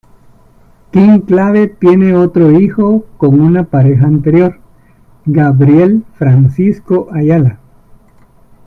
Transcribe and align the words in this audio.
King 0.91 1.19
Clave 1.27 1.67
tiene 1.67 2.15
otro 2.15 2.49
hijo 2.59 3.05
con 3.19 3.39
una 3.39 3.65
pareja 3.65 4.07
anterior, 4.07 4.59
Gabriel 5.27 6.03
Francisco 6.15 7.07
Ayala. 7.13 7.59